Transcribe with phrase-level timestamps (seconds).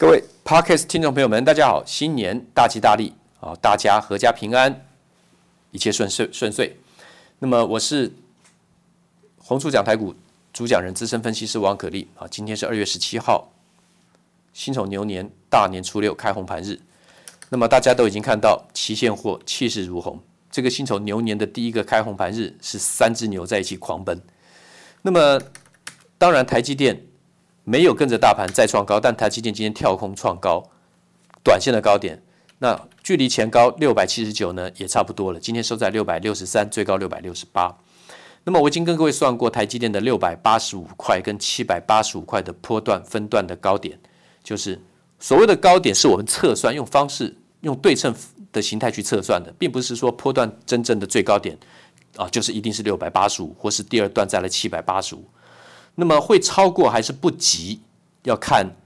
[0.00, 3.54] 各位 Podcast 听众朋友们，大家好，新年大吉大利啊！
[3.60, 4.86] 大家阖家平安，
[5.72, 6.74] 一切顺遂顺遂。
[7.40, 8.10] 那么我是
[9.36, 10.14] 红树讲台股
[10.54, 12.26] 主讲人、资深分析师王可立啊。
[12.30, 13.52] 今天是二月十七号，
[14.54, 16.80] 辛丑牛年大年初六开红盘日。
[17.50, 20.18] 那么大家都已经看到期现货气势如虹。
[20.50, 24.18] 这个辛丑牛年的第一个开红盘日是三只牛在一起狂奔。
[25.02, 25.38] 那么
[26.16, 27.02] 当然台积电。
[27.70, 30.68] 没有跟着大盘再创高，但台积电今天跳空创高，
[31.44, 32.20] 短线的高点，
[32.58, 35.38] 那距离前高六百七十九呢也差不多了。
[35.38, 37.78] 今天收在六百六十三，最高六百六十八。
[38.42, 43.96] 那么我已经跟各位算过台积电的六百八十五块跟七百八十五块的波段分段的高点，
[44.42, 44.76] 就是
[45.20, 48.12] 所谓的高点是我们测算用方式用对称
[48.50, 51.56] 的形态去测算的，并不是说波段真正的最高点
[52.16, 55.24] 啊，就是一定是六百八十五，或是第二段在了七百八十五。
[55.94, 57.80] 那么会超过还是不及？
[58.24, 58.76] 要看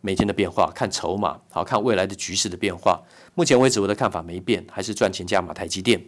[0.00, 3.02] 每天的变化，看筹码，好看未来的局势的变化。
[3.34, 6.02] 目前为止，我的看法没变，还是赚钱加码台积电。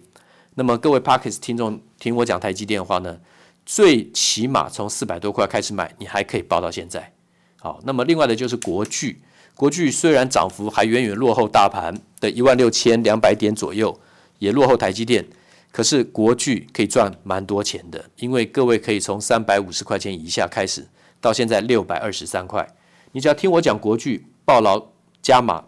[0.54, 3.18] 那么各位 Parkers 听众听我讲台积电的话呢，
[3.66, 7.12] 最起码从四百多块开始买，你还可以抱到现在。
[7.60, 9.20] 好，那么另外的就是国巨，
[9.54, 14.00] 国巨虽然涨幅还远远落后大盘的一万六千两百点左右，
[14.38, 15.26] 也落后台积电。
[15.72, 20.88] 可是国巨可以赚蛮多钱的，因为各位可以从三百五十块钱以下开始，
[21.20, 22.66] 到现在六百二十三块，
[23.12, 24.88] 你只要听我讲国巨抱牢
[25.22, 25.64] 加码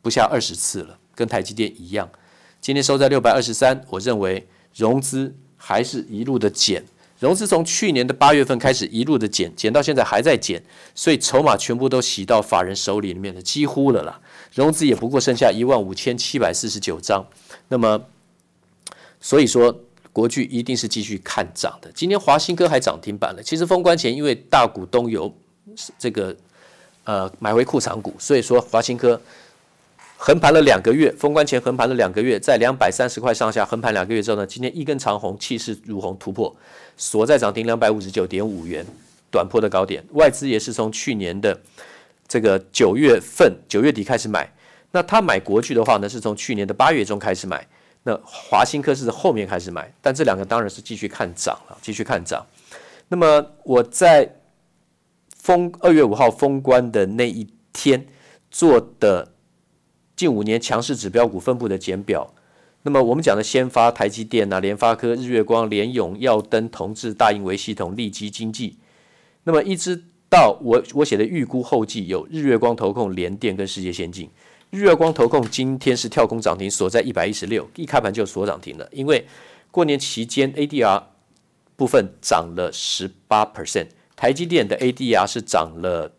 [0.00, 2.08] 不下二十次了，跟台积电一样。
[2.60, 6.82] 今天收在六百二十三，我认为融资还是一路的减，
[7.20, 14.20] 融资从去年的八月份开始一路的减，减到现在还在减，所以筹码全部都洗到法人手里面了，几乎了啦。
[14.54, 17.26] 融资也不过剩下一万五千七百四十九张，
[17.68, 18.06] 那么。
[19.20, 19.74] 所以说，
[20.12, 21.90] 国巨一定是继续看涨的。
[21.94, 23.42] 今天华新科还涨停板了。
[23.42, 25.32] 其实封关前，因为大股东有
[25.98, 26.34] 这个
[27.04, 29.20] 呃买回库藏股，所以说华新科
[30.16, 31.12] 横盘了两个月。
[31.12, 36.54] 封关前横盘了两个月，在两百三十块上下横盘两个月之后呢，今天一根长红，气势如虹突破，
[36.96, 38.84] 锁在涨停两百五十九点五元，
[39.30, 40.04] 短波的高点。
[40.12, 41.60] 外资也是从去年的
[42.26, 44.52] 这个九月份九月底开始买。
[44.90, 47.66] 那他买国巨的话呢，是从去年的八月中开始买。
[48.04, 52.46] 那华新科是后面开始买，但这两个当然是继续看涨了，继续看涨。
[53.08, 54.36] 那么我在
[55.36, 58.06] 封二月五号封关的那一天
[58.50, 59.32] 做的
[60.16, 62.34] 近五年强势指标股分布的简表。
[62.82, 68.78] 那么我们讲的先发台积电啊、联发科、日月光、联咏、耀登、同志、大英微系统、利基经济。
[69.44, 74.30] 那么一直到我我写的预估后继有日月光投控、联电跟世界先进。
[74.70, 78.86] 日月光投控今天是跳空涨停，锁在一百一十六，一开盘就锁涨停了。
[78.92, 79.26] 因为
[79.70, 81.02] 过年期间 ADR
[81.74, 86.12] 部分涨了十八 percent，台积电的 ADR 是涨了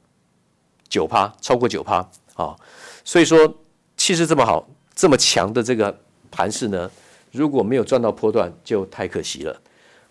[0.88, 2.55] 九趴，超过九趴啊。
[3.03, 3.61] 所以说
[3.95, 6.01] 气势这么好，这么强的这个
[6.31, 6.89] 盘势呢，
[7.31, 9.61] 如果没有赚到波段，就太可惜了。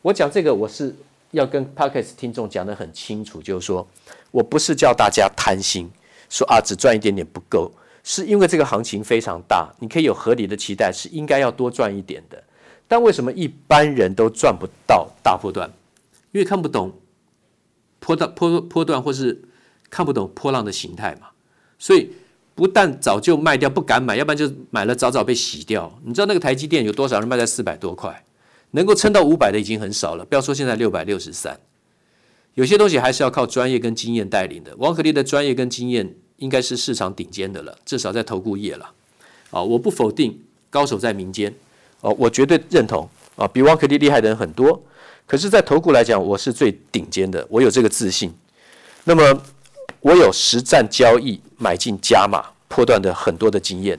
[0.00, 0.94] 我讲这个，我是
[1.32, 3.84] 要跟 Podcast 听众讲得很清楚，就是说
[4.30, 5.90] 我不是叫大家贪心，
[6.30, 7.72] 说啊只赚一点点不够。
[8.10, 12.42] 是因为这个行情非常大，你可以有合理的期待，是应该要多赚一点的。
[12.88, 15.70] 但为什么一般人都赚不到大波段？
[16.32, 16.90] 因为看不懂
[18.00, 19.42] 波段、波波段，或是
[19.90, 21.28] 看不懂波浪的形态嘛。
[21.78, 22.10] 所以
[22.54, 26.00] 不但早就卖掉，不敢买，要不然就买了早早被洗掉。
[26.02, 28.24] 你知道那个台积电有多少人卖在四百多块？
[28.70, 31.60] 能够撑到五百的已经很少了，不要说现在六百六十三。
[32.54, 34.74] 有些东西还是要靠专业跟经验带领的。
[34.78, 36.16] 王可立的专业跟经验。
[36.38, 38.90] 应该是市场顶尖的了，至少在投顾业了。
[39.50, 40.38] 啊，我不否定
[40.68, 41.54] 高手在民间，
[42.00, 44.82] 哦，我绝对认同啊，比王可立厉害的人很多。
[45.26, 48.32] 可是，在投顾来讲，我是最顶尖的，我有这个自信。
[49.04, 49.42] 那么，
[50.00, 53.98] 我有实战交易买进加码破段的很多的经验，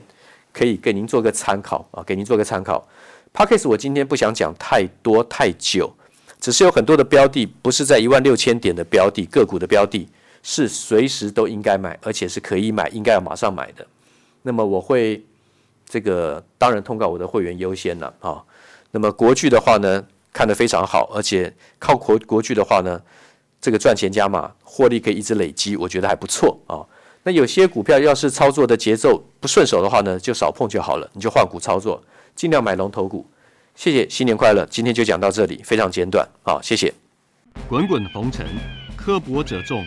[0.52, 2.86] 可以给您做个参考啊，给您做个参考。
[3.32, 5.92] Podcast 我今天不想讲太多太久，
[6.40, 10.08] 只是有很多的标的不是在一万六千点的标的个股的标的。
[10.42, 13.86] 是随时都应该买，而且是可以买，应该要马上买的。
[14.42, 15.22] 那么我会
[15.88, 18.42] 这个当然通告我的会员优先了啊。
[18.90, 23.00] 那么国剧的话呢，看得非常好，而且靠国国剧的话呢，
[23.60, 26.80] 这个赚钱加码，获利可以一直累积，我觉得还不错啊。
[27.22, 32.02] 那有些股票要是操作的节奏不顺手的话呢，就少碰就好了，你就换股操作，
[32.34, 33.26] 尽量买龙头股。
[33.76, 34.66] 谢谢，新年快乐！
[34.66, 36.92] 今天就讲到这里，非常简短啊，谢谢。
[37.68, 38.46] 滚滚红尘。
[38.96, 39.86] 刻薄者众，